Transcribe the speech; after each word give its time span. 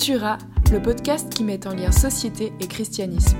Cultura, 0.00 0.38
le 0.72 0.80
podcast 0.80 1.28
qui 1.28 1.44
met 1.44 1.66
en 1.66 1.74
lien 1.74 1.92
société 1.92 2.54
et 2.58 2.66
christianisme. 2.68 3.36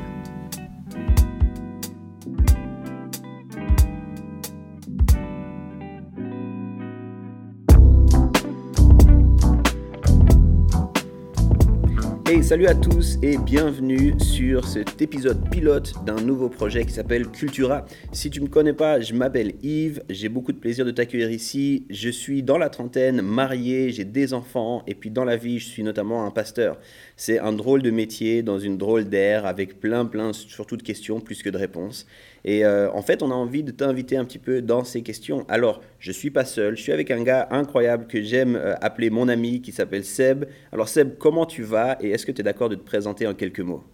Hey, 12.31 12.45
salut 12.45 12.69
à 12.69 12.77
tous 12.77 13.19
et 13.25 13.37
bienvenue 13.39 14.15
sur 14.21 14.65
cet 14.65 15.03
épisode 15.03 15.51
pilote 15.51 15.95
d'un 16.07 16.21
nouveau 16.21 16.49
projet 16.49 16.85
qui 16.85 16.93
s'appelle 16.93 17.27
Cultura. 17.27 17.85
Si 18.13 18.31
tu 18.31 18.39
ne 18.39 18.45
me 18.45 18.49
connais 18.49 18.73
pas, 18.73 19.01
je 19.01 19.15
m'appelle 19.15 19.55
Yves, 19.65 20.05
j'ai 20.09 20.29
beaucoup 20.29 20.53
de 20.53 20.59
plaisir 20.59 20.85
de 20.85 20.93
t'accueillir 20.93 21.29
ici. 21.33 21.87
Je 21.91 22.09
suis 22.09 22.45
dans 22.45 22.57
la 22.57 22.69
trentaine, 22.69 23.21
marié, 23.21 23.91
j'ai 23.91 24.05
des 24.05 24.33
enfants 24.33 24.85
et 24.87 24.95
puis 24.95 25.11
dans 25.11 25.25
la 25.25 25.37
vie, 25.37 25.59
je 25.59 25.67
suis 25.67 25.83
notamment 25.83 26.25
un 26.25 26.31
pasteur. 26.31 26.79
C'est 27.17 27.41
un 27.41 27.53
drôle 27.53 27.83
de 27.83 27.91
métier 27.91 28.45
dans 28.45 28.61
une 28.61 28.79
drôle 28.79 29.07
d'air 29.07 29.45
avec 29.45 29.81
plein 29.81 30.07
plein 30.07 30.33
surtout 30.33 30.77
de 30.77 30.85
questions 30.85 31.19
plus 31.19 31.43
que 31.43 31.51
de 31.51 31.59
réponses. 31.59 32.07
Et 32.45 32.65
euh, 32.65 32.91
en 32.93 33.03
fait, 33.03 33.23
on 33.23 33.31
a 33.31 33.35
envie 33.35 33.63
de 33.63 33.71
t'inviter 33.71 34.17
un 34.17 34.25
petit 34.25 34.39
peu 34.39 34.63
dans 34.63 34.85
ces 34.85 35.03
questions. 35.03 35.45
Alors, 35.49 35.81
je 35.99 36.13
suis 36.13 36.31
pas 36.31 36.45
seul, 36.45 36.77
je 36.77 36.83
suis 36.83 36.93
avec 36.93 37.11
un 37.11 37.23
gars 37.23 37.49
incroyable 37.51 38.07
que 38.07 38.23
j'aime 38.23 38.57
euh, 38.57 38.75
appeler 38.81 39.11
mon 39.11 39.29
ami 39.29 39.61
qui 39.61 39.73
s'appelle 39.73 40.05
Seb. 40.05 40.47
Alors 40.73 40.89
Seb, 40.89 41.19
comment 41.19 41.47
tu 41.47 41.63
vas 41.63 41.97
et 42.01 42.11
est-ce 42.11 42.27
que 42.27 42.33
tu 42.33 42.41
es 42.41 42.45
d'accord 42.45 42.69
de 42.69 42.77
te 42.77 42.85
présenter 42.85 43.27
en 43.27 43.35
quelques 43.35 43.61
mots? 43.61 43.85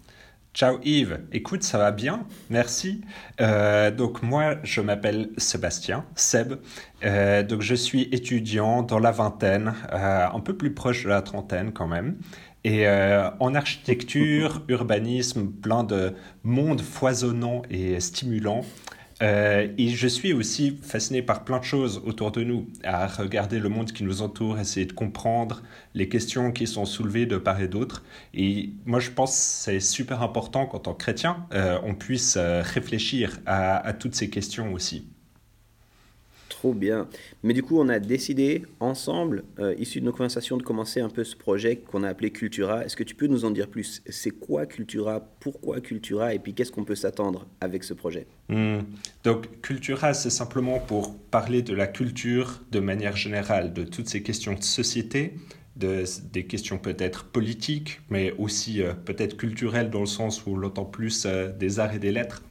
Ciao 0.55 0.79
Yves, 0.85 1.21
écoute, 1.33 1.63
ça 1.63 1.77
va 1.77 1.91
bien, 1.91 2.27
merci. 2.49 3.03
Euh, 3.43 3.91
donc 3.91 4.23
moi, 4.23 4.57
je 4.63 4.81
m'appelle 4.81 5.29
Sébastien, 5.37 6.07
Seb. 6.15 6.55
donc 7.47 7.61
je 7.61 7.75
suis 7.75 8.09
étudiant 8.11 8.81
dans 8.81 8.99
la 8.99 9.11
vingtaine, 9.11 9.75
un 9.93 10.41
peu 10.41 10.57
plus 10.57 10.73
proche 10.73 11.05
de 11.05 11.11
la 11.11 11.21
trentaine 11.21 11.73
quand 11.75 11.87
même. 11.87 12.17
Et 12.67 12.85
euh, 12.89 13.31
en 13.39 13.55
architecture, 13.55 14.61
urbanisme, 14.67 15.53
plein 15.53 15.85
de 15.85 16.15
mondes 16.43 16.81
foisonnants 16.81 17.63
et 17.71 18.01
stimulants. 18.01 18.65
Euh, 19.23 19.69
et 19.79 19.91
je 19.91 20.09
suis 20.09 20.33
aussi 20.33 20.77
fasciné 20.83 21.23
par 21.23 21.45
plein 21.45 21.61
de 21.61 21.65
choses 21.65 22.03
autour 22.05 22.33
de 22.33 22.43
nous, 22.43 22.67
à 22.83 23.07
regarder 23.07 23.61
le 23.61 23.69
monde 23.69 23.93
qui 23.93 24.03
nous 24.03 24.21
entoure, 24.21 24.59
essayer 24.59 24.85
de 24.85 24.93
comprendre 24.93 25.63
les 25.95 26.09
questions 26.09 26.51
qui 26.51 26.67
sont 26.67 26.87
soulevées 26.87 27.27
de 27.27 27.37
part 27.37 27.61
et 27.61 27.69
d'autre. 27.69 28.03
Et 28.35 28.71
moi, 28.85 28.99
je 28.99 29.13
pense 29.13 29.31
que 29.31 29.37
c'est 29.37 29.79
super 29.79 30.21
important 30.23 30.67
qu'en 30.67 30.81
tant 30.81 30.93
que 30.93 31.05
chrétien, 31.05 31.47
euh, 31.55 31.79
on 31.85 31.95
puisse 31.95 32.37
réfléchir 32.37 33.39
à 33.47 33.93
toutes 33.93 34.17
ces 34.17 34.29
questions 34.29 34.73
aussi. 34.73 35.07
Trop 36.49 36.73
bien. 36.73 37.09
Mais 37.43 37.55
du 37.55 37.63
coup, 37.63 37.79
on 37.79 37.89
a 37.89 37.99
décidé 37.99 38.63
ensemble, 38.81 39.45
euh, 39.59 39.75
issu 39.79 40.01
de 40.01 40.05
nos 40.05 40.13
conversations, 40.13 40.57
de 40.57 40.63
commencer 40.63 41.01
un 41.01 41.09
peu 41.09 41.25
ce 41.25 41.37
projet 41.37 41.77
qu'on 41.77 42.03
a 42.03 42.09
appelé 42.09 42.31
Cultura. 42.31 42.85
Est-ce 42.85 42.97
que 42.97 43.05
tu 43.05 43.15
peux 43.15 43.27
nous 43.27 43.45
en 43.45 43.51
dire 43.51 43.69
plus? 43.69 44.03
C'est 44.09 44.31
quoi 44.31 44.67
Cultura? 44.67 45.21
Pourquoi 45.41 45.81
Cultura? 45.81 46.35
Et 46.35 46.39
puis 46.39 46.55
qu'est-ce 46.55 46.73
qu'on 46.73 46.85
peut 46.85 46.95
s'attendre 46.95 47.47
avec 47.61 47.85
ce 47.85 47.95
projet? 47.95 48.27
Hmm. 48.49 48.81
Donc, 49.25 49.61
Cultura, 49.61 50.15
c'est 50.15 50.31
simplement 50.31 50.79
pour 50.79 51.17
parler 51.17 51.63
de 51.63 51.75
la 51.75 51.87
culture 51.87 52.63
de 52.71 52.81
manière 52.81 53.17
générale, 53.17 53.73
de 53.73 53.83
toutes 53.83 54.09
ces 54.09 54.23
questions 54.23 54.55
de 54.55 54.63
société, 54.63 55.35
de, 55.77 56.05
des 56.33 56.47
questions 56.47 56.79
peut-être 56.79 57.25
politiques, 57.25 58.01
mais 58.09 58.33
aussi 58.39 58.83
euh, 58.83 58.93
peut-être 58.95 59.37
culturelles 59.37 59.91
dans 59.91 60.01
le 60.01 60.07
sens 60.07 60.47
où 60.47 60.57
l'on 60.57 60.69
entend 60.69 60.85
plus 60.85 61.25
euh, 61.27 61.53
des 61.53 61.81
arts 61.81 61.95
et 61.95 61.99
des 61.99 62.13
lettres. 62.13 62.43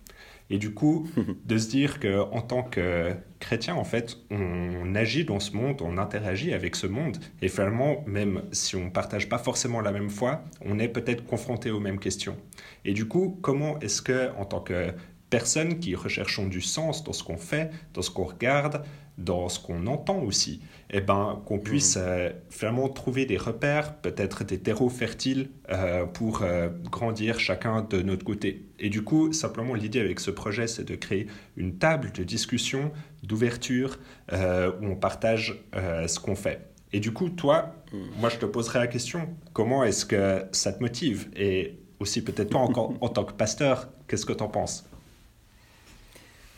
Et 0.49 0.57
du 0.57 0.73
coup, 0.73 1.07
de 1.45 1.57
se 1.57 1.69
dire 1.69 1.99
qu'en 1.99 2.41
tant 2.41 2.63
que 2.63 3.13
chrétien, 3.39 3.75
en 3.75 3.83
fait, 3.83 4.17
on 4.29 4.95
agit 4.95 5.25
dans 5.25 5.39
ce 5.39 5.55
monde, 5.55 5.81
on 5.81 5.97
interagit 5.97 6.53
avec 6.53 6.75
ce 6.75 6.88
monde. 6.88 7.17
Et 7.41 7.47
finalement, 7.47 8.03
même 8.07 8.44
si 8.51 8.75
on 8.75 8.85
ne 8.85 8.89
partage 8.89 9.29
pas 9.29 9.38
forcément 9.38 9.81
la 9.81 9.91
même 9.91 10.09
foi, 10.09 10.44
on 10.61 10.79
est 10.79 10.89
peut-être 10.89 11.25
confronté 11.25 11.72
aux 11.72 11.79
mêmes 11.79 12.00
questions. 12.00 12.38
Et 12.85 12.94
du 12.94 13.07
coup, 13.07 13.39
comment 13.41 13.79
est-ce 13.79 14.01
que, 14.01 14.31
en 14.38 14.45
tant 14.45 14.59
que 14.61 14.94
personne 15.29 15.79
qui 15.79 15.95
recherchons 15.95 16.47
du 16.47 16.61
sens 16.61 17.03
dans 17.03 17.13
ce 17.13 17.23
qu'on 17.23 17.38
fait, 17.38 17.72
dans 17.94 18.01
ce 18.01 18.11
qu'on 18.11 18.25
regarde, 18.25 18.84
dans 19.18 19.50
ce 19.50 19.59
qu'on 19.59 19.88
entend 19.88 20.20
aussi, 20.20 20.62
eh 20.90 21.02
ben, 21.02 21.42
qu'on 21.46 21.59
puisse 21.59 21.98
euh, 21.98 22.30
vraiment 22.52 22.90
trouver 22.90 23.26
des 23.26 23.38
repères, 23.38 23.96
peut-être 23.96 24.44
des 24.44 24.59
terreaux 24.59 24.90
fertiles 24.90 25.50
euh, 25.70 26.06
pour 26.06 26.42
euh, 26.42 26.70
grandir 26.92 27.40
chacun 27.40 27.81
de 27.81 28.02
notre 28.02 28.26
côté. 28.26 28.66
Et 28.80 28.90
du 28.90 29.03
coup, 29.03 29.31
simplement, 29.31 29.74
l'idée 29.74 30.00
avec 30.00 30.20
ce 30.20 30.31
projet, 30.31 30.68
c'est 30.68 30.84
de 30.84 30.96
créer 30.96 31.28
une 31.56 31.78
table 31.78 32.12
de 32.14 32.24
discussion, 32.24 32.92
d'ouverture, 33.24 34.00
où 34.31 34.86
on 34.86 34.96
partage 34.96 35.64
ce 35.74 36.20
qu'on 36.20 36.36
fait. 36.36 36.70
Et 36.92 37.00
du 37.00 37.12
coup, 37.14 37.30
toi, 37.30 37.76
mm. 37.92 37.97
moi, 38.20 38.30
je 38.30 38.38
te 38.38 38.46
poserai 38.46 38.80
la 38.80 38.88
question, 38.88 39.30
comment 39.53 39.84
est-ce 39.84 40.06
que 40.06 40.44
ça 40.52 40.74
te 40.74 40.82
motive? 40.82 41.30
Et 41.36 41.80
aussi 42.00 42.22
peut-être 42.22 42.50
toi, 42.50 42.62
encore 42.62 42.94
en 43.02 43.09
tant 43.09 43.24
que 43.24 43.34
pasteur, 43.34 43.90
qu'est-ce 44.08 44.26
que 44.26 44.34
tu 44.34 44.44
en 44.44 44.50
penses? 44.50 44.88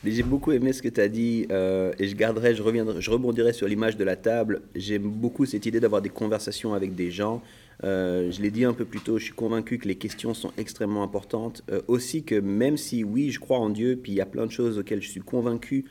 J'ai 0.05 0.23
beaucoup 0.23 0.51
aimé 0.51 0.73
ce 0.73 0.81
que 0.81 0.89
tu 0.89 1.01
as 1.01 1.07
dit 1.07 1.47
euh, 1.51 1.91
et 1.99 2.07
je 2.07 2.15
garderai, 2.15 2.55
je, 2.55 2.61
reviendrai, 2.61 3.01
je 3.01 3.09
rebondirai 3.09 3.53
sur 3.53 3.67
l'image 3.67 3.97
de 3.97 4.03
la 4.03 4.15
table. 4.15 4.61
J'aime 4.75 5.03
beaucoup 5.03 5.45
cette 5.45 5.65
idée 5.65 5.79
d'avoir 5.79 6.01
des 6.01 6.09
conversations 6.09 6.73
avec 6.73 6.95
des 6.95 7.09
gens. 7.09 7.41
Euh, 7.83 8.31
je 8.31 8.41
l'ai 8.41 8.51
dit 8.51 8.63
un 8.63 8.73
peu 8.73 8.85
plus 8.85 8.99
tôt, 8.99 9.17
je 9.17 9.25
suis 9.25 9.33
convaincu 9.33 9.77
que 9.77 9.87
les 9.87 9.95
questions 9.95 10.33
sont 10.33 10.51
extrêmement 10.57 11.03
importantes. 11.03 11.63
Euh, 11.71 11.81
aussi 11.87 12.23
que 12.23 12.35
même 12.35 12.77
si 12.77 13.03
oui, 13.03 13.31
je 13.31 13.39
crois 13.39 13.59
en 13.59 13.69
Dieu, 13.69 13.99
puis 14.01 14.11
il 14.11 14.15
y 14.15 14.21
a 14.21 14.25
plein 14.25 14.45
de 14.45 14.51
choses 14.51 14.77
auxquelles 14.77 15.01
je 15.01 15.09
suis 15.09 15.21
convaincu 15.21 15.85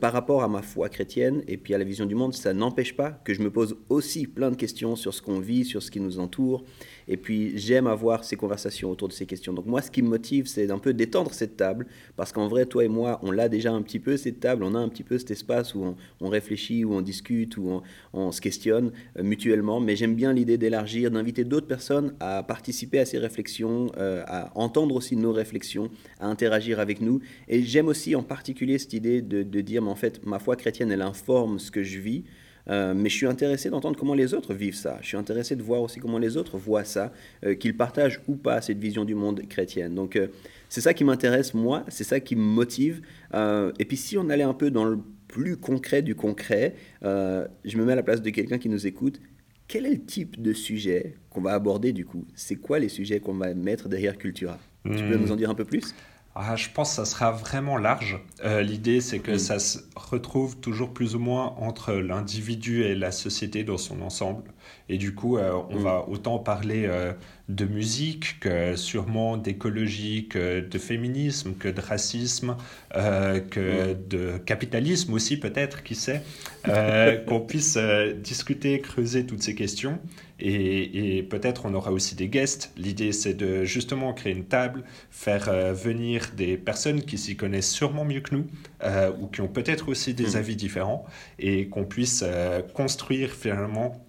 par 0.00 0.12
rapport 0.12 0.42
à 0.42 0.48
ma 0.48 0.62
foi 0.62 0.88
chrétienne 0.88 1.42
et 1.48 1.56
puis 1.56 1.74
à 1.74 1.78
la 1.78 1.84
vision 1.84 2.06
du 2.06 2.14
monde, 2.14 2.34
ça 2.34 2.52
n'empêche 2.52 2.94
pas 2.94 3.10
que 3.24 3.32
je 3.32 3.40
me 3.40 3.50
pose 3.50 3.76
aussi 3.88 4.26
plein 4.26 4.50
de 4.50 4.56
questions 4.56 4.96
sur 4.96 5.14
ce 5.14 5.22
qu'on 5.22 5.40
vit, 5.40 5.64
sur 5.64 5.82
ce 5.82 5.90
qui 5.90 6.00
nous 6.00 6.18
entoure. 6.18 6.64
Et 7.08 7.16
puis 7.16 7.56
j'aime 7.56 7.86
avoir 7.86 8.24
ces 8.24 8.36
conversations 8.36 8.90
autour 8.90 9.08
de 9.08 9.12
ces 9.12 9.26
questions. 9.26 9.52
Donc 9.52 9.66
moi, 9.66 9.82
ce 9.82 9.90
qui 9.90 10.02
me 10.02 10.08
motive, 10.08 10.46
c'est 10.46 10.66
d'un 10.66 10.78
peu 10.78 10.92
d'étendre 10.92 11.32
cette 11.32 11.56
table, 11.56 11.86
parce 12.16 12.32
qu'en 12.32 12.48
vrai, 12.48 12.66
toi 12.66 12.84
et 12.84 12.88
moi, 12.88 13.18
on 13.22 13.30
l'a 13.30 13.48
déjà 13.48 13.72
un 13.72 13.82
petit 13.82 13.98
peu, 13.98 14.16
cette 14.16 14.40
table, 14.40 14.62
on 14.64 14.74
a 14.74 14.78
un 14.78 14.88
petit 14.88 15.02
peu 15.02 15.18
cet 15.18 15.30
espace 15.30 15.74
où 15.74 15.94
on, 16.20 16.28
réfléchit, 16.28 16.84
où 16.84 16.94
on 16.94 17.00
discute, 17.00 17.56
où 17.56 17.82
on, 18.12 18.32
se 18.32 18.40
questionne 18.40 18.92
euh, 19.18 19.22
mutuellement. 19.22 19.80
Mais 19.80 19.96
j'aime 19.96 20.14
bien 20.14 20.32
l'idée 20.32 20.58
d'élargir, 20.58 21.10
d'inviter 21.10 21.44
d'autres 21.44 21.66
personnes 21.66 22.14
à 22.20 22.42
participer 22.42 22.98
à 22.98 23.04
ces 23.04 23.18
réflexions, 23.18 23.90
euh, 23.98 24.22
à 24.26 24.50
entendre 24.58 24.94
aussi 24.94 25.16
nos 25.16 25.32
réflexions, 25.32 25.90
à 26.20 26.26
interagir 26.26 26.80
avec 26.80 27.00
nous. 27.00 27.20
Et 27.48 27.62
j'aime 27.62 27.88
aussi 27.88 28.14
en 28.14 28.22
particulier 28.22 28.78
cette 28.78 28.92
idée 28.92 29.22
de 29.22 29.60
dire, 29.62 29.82
mais 29.82 29.90
en 29.90 29.94
fait, 29.96 30.24
ma 30.24 30.38
foi 30.38 30.56
chrétienne, 30.56 30.90
elle 30.92 31.02
informe 31.02 31.58
ce 31.58 31.70
que 31.70 31.82
je 31.82 31.98
vis. 31.98 32.24
Euh, 32.70 32.94
mais 32.94 33.08
je 33.08 33.16
suis 33.16 33.26
intéressé 33.26 33.70
d'entendre 33.70 33.98
comment 33.98 34.14
les 34.14 34.34
autres 34.34 34.54
vivent 34.54 34.76
ça. 34.76 34.98
Je 35.00 35.08
suis 35.08 35.16
intéressé 35.16 35.56
de 35.56 35.62
voir 35.62 35.82
aussi 35.82 36.00
comment 36.00 36.18
les 36.18 36.36
autres 36.36 36.58
voient 36.58 36.84
ça, 36.84 37.12
euh, 37.44 37.54
qu'ils 37.54 37.76
partagent 37.76 38.20
ou 38.28 38.36
pas 38.36 38.60
cette 38.60 38.78
vision 38.78 39.04
du 39.04 39.14
monde 39.14 39.42
chrétienne. 39.48 39.94
Donc 39.94 40.16
euh, 40.16 40.28
c'est 40.68 40.80
ça 40.80 40.94
qui 40.94 41.04
m'intéresse, 41.04 41.54
moi, 41.54 41.84
c'est 41.88 42.04
ça 42.04 42.20
qui 42.20 42.36
me 42.36 42.42
motive. 42.42 43.02
et 43.34 43.84
puis 43.84 43.96
si 43.96 44.16
on 44.16 44.28
allait 44.30 44.44
un 44.44 44.54
peu 44.54 44.70
dans 44.70 44.84
le 44.84 44.98
plus 45.28 45.56
concret 45.56 46.02
du 46.02 46.14
concret, 46.14 46.74
je 47.02 47.76
me 47.76 47.84
mets 47.84 47.92
à 47.92 47.96
la 47.96 48.02
place 48.02 48.22
de 48.22 48.30
quelqu'un 48.30 48.58
qui 48.58 48.68
nous 48.68 48.86
écoute. 48.86 49.20
Quel 49.68 49.86
est 49.86 49.90
le 49.90 50.04
type 50.04 50.40
de 50.40 50.52
sujet 50.52 51.14
qu'on 51.30 51.40
va 51.40 51.52
aborder 51.52 51.92
du 51.92 52.04
coup? 52.04 52.26
C'est 52.34 52.56
quoi 52.56 52.78
les 52.78 52.88
sujets 52.88 53.20
qu'on 53.20 53.34
va 53.34 53.54
mettre 53.54 53.88
derrière 53.88 54.18
Cultura? 54.18 54.58
Tu 54.84 54.90
peux 54.90 55.16
hmm. 55.16 55.20
nous 55.20 55.32
en 55.32 55.36
dire 55.36 55.48
un 55.48 55.54
peu 55.54 55.64
plus? 55.64 55.94
Ah, 56.34 56.56
je 56.56 56.68
pense 56.70 56.90
que 56.90 56.96
ça 56.96 57.04
sera 57.04 57.30
vraiment 57.30 57.76
large. 57.76 58.18
Euh, 58.42 58.62
l'idée, 58.62 59.02
c'est 59.02 59.18
que 59.18 59.36
ça 59.36 59.58
se 59.58 59.80
retrouve 59.94 60.56
toujours 60.56 60.94
plus 60.94 61.14
ou 61.14 61.18
moins 61.18 61.54
entre 61.58 61.92
l'individu 61.92 62.84
et 62.84 62.94
la 62.94 63.12
société 63.12 63.64
dans 63.64 63.76
son 63.76 64.00
ensemble. 64.00 64.44
Et 64.88 64.96
du 64.96 65.14
coup, 65.14 65.36
euh, 65.36 65.52
on 65.68 65.76
va 65.76 66.08
autant 66.08 66.38
parler 66.38 66.86
euh, 66.86 67.12
de 67.48 67.64
musique 67.64 68.40
que 68.40 68.76
sûrement 68.76 69.36
d'écologie, 69.36 70.28
que 70.28 70.60
de 70.60 70.78
féminisme, 70.78 71.54
que 71.54 71.68
de 71.68 71.80
racisme, 71.80 72.56
que 72.92 73.92
mm. 73.92 74.08
de 74.08 74.38
capitalisme 74.38 75.12
aussi 75.12 75.38
peut-être, 75.38 75.82
qui 75.82 75.94
sait, 75.94 76.22
qu'on 77.26 77.40
puisse 77.40 77.78
discuter, 78.22 78.80
creuser 78.80 79.26
toutes 79.26 79.42
ces 79.42 79.54
questions. 79.54 79.98
Et, 80.44 81.24
peut-être 81.30 81.66
on 81.66 81.74
aura 81.74 81.92
aussi 81.92 82.16
des 82.16 82.28
guests. 82.28 82.72
L'idée, 82.76 83.12
c'est 83.12 83.34
de 83.34 83.64
justement 83.64 84.12
créer 84.12 84.32
une 84.32 84.44
table, 84.44 84.82
faire 85.10 85.48
euh, 85.48 85.72
venir 85.72 86.32
des 86.36 86.56
personnes 86.56 87.02
qui 87.02 87.16
s'y 87.16 87.36
connaissent 87.36 87.70
sûrement 87.70 88.04
mieux 88.04 88.20
que 88.20 88.34
nous, 88.34 88.46
euh, 88.82 89.12
ou 89.20 89.28
qui 89.28 89.40
ont 89.40 89.48
peut-être 89.48 89.88
aussi 89.88 90.14
des 90.14 90.34
hmm. 90.34 90.38
avis 90.38 90.56
différents, 90.56 91.06
et 91.38 91.68
qu'on 91.68 91.84
puisse 91.84 92.24
euh, 92.26 92.60
construire 92.60 93.30
finalement 93.30 94.04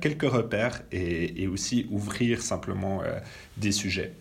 quelques 0.00 0.30
repères 0.30 0.82
et, 0.92 1.46
aussi 1.46 1.86
ouvrir 1.90 2.40
simplement 2.40 2.61
des 3.56 3.72
sujets. 3.72 4.12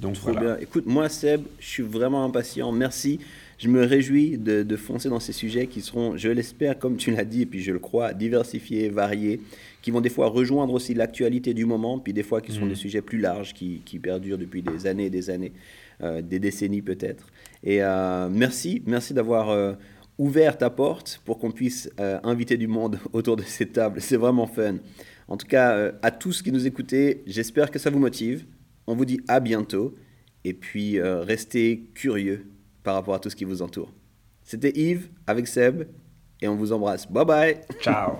Donc 0.00 0.14
Trop 0.14 0.32
bien. 0.32 0.56
Écoute, 0.60 0.86
moi, 0.86 1.08
Seb, 1.08 1.42
je 1.60 1.66
suis 1.66 1.82
vraiment 1.82 2.24
impatient. 2.24 2.72
Merci. 2.72 3.20
Je 3.58 3.68
me 3.68 3.84
réjouis 3.84 4.36
de, 4.36 4.62
de 4.64 4.76
foncer 4.76 5.08
dans 5.08 5.20
ces 5.20 5.32
sujets 5.32 5.68
qui 5.68 5.80
seront, 5.80 6.16
je 6.16 6.28
l'espère, 6.28 6.78
comme 6.78 6.96
tu 6.96 7.12
l'as 7.12 7.24
dit, 7.24 7.42
et 7.42 7.46
puis 7.46 7.62
je 7.62 7.70
le 7.70 7.78
crois, 7.78 8.12
diversifiés, 8.12 8.88
variés, 8.88 9.40
qui 9.80 9.92
vont 9.92 10.00
des 10.00 10.10
fois 10.10 10.26
rejoindre 10.26 10.74
aussi 10.74 10.92
l'actualité 10.92 11.54
du 11.54 11.64
moment, 11.64 11.98
puis 11.98 12.12
des 12.12 12.24
fois 12.24 12.40
qui 12.40 12.52
sont 12.52 12.66
des 12.66 12.72
mm. 12.72 12.76
sujets 12.76 13.02
plus 13.02 13.18
larges, 13.18 13.54
qui, 13.54 13.82
qui, 13.84 14.00
perdurent 14.00 14.38
depuis 14.38 14.62
des 14.62 14.86
années 14.86 15.06
et 15.06 15.10
des 15.10 15.30
années, 15.30 15.52
euh, 16.02 16.20
des 16.20 16.40
décennies 16.40 16.82
peut-être. 16.82 17.26
Et 17.62 17.82
euh, 17.82 18.28
merci, 18.28 18.82
merci 18.86 19.14
d'avoir 19.14 19.50
euh, 19.50 19.74
ouvert 20.18 20.58
ta 20.58 20.70
porte 20.70 21.20
pour 21.24 21.38
qu'on 21.38 21.50
puisse 21.50 21.90
euh, 22.00 22.18
inviter 22.22 22.56
du 22.56 22.66
monde 22.66 22.98
autour 23.12 23.36
de 23.36 23.42
cette 23.42 23.72
table. 23.72 24.00
C'est 24.00 24.16
vraiment 24.16 24.46
fun. 24.46 24.76
En 25.28 25.36
tout 25.36 25.46
cas, 25.46 25.76
euh, 25.76 25.92
à 26.02 26.10
tous 26.10 26.42
qui 26.42 26.52
nous 26.52 26.66
écoutez, 26.66 27.22
j'espère 27.26 27.70
que 27.70 27.78
ça 27.78 27.90
vous 27.90 27.98
motive. 27.98 28.44
On 28.86 28.94
vous 28.94 29.04
dit 29.04 29.20
à 29.28 29.40
bientôt. 29.40 29.94
Et 30.44 30.52
puis, 30.52 30.98
euh, 30.98 31.22
restez 31.22 31.90
curieux 31.94 32.46
par 32.82 32.94
rapport 32.94 33.14
à 33.14 33.18
tout 33.18 33.30
ce 33.30 33.36
qui 33.36 33.44
vous 33.44 33.62
entoure. 33.62 33.92
C'était 34.42 34.72
Yves 34.78 35.08
avec 35.26 35.48
Seb. 35.48 35.84
Et 36.42 36.48
on 36.48 36.56
vous 36.56 36.72
embrasse. 36.72 37.10
Bye 37.10 37.24
bye. 37.24 37.60
Ciao. 37.80 38.18